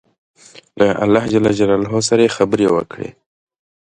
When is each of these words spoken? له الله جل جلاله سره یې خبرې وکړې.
له 0.79 0.87
الله 1.03 1.23
جل 1.33 1.45
جلاله 1.59 1.97
سره 2.09 2.21
یې 2.25 2.35
خبرې 2.37 2.67
وکړې. 2.71 3.09